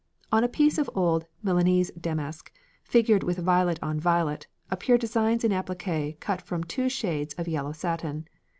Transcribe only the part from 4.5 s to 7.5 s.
appear designs in appliqué cut from two shades of